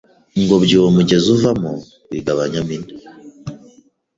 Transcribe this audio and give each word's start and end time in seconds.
ngobyi 0.41 0.73
uwo 0.79 0.89
mugezi 0.95 1.27
uvamo 1.35 1.71
wigabanyamo 2.09 2.71
ine 2.77 2.91